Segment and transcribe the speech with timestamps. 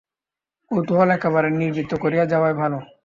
[0.71, 2.77] কৌতূহল একেবারে নিবৃত্ত করিয়া যাওয়াই ভালো।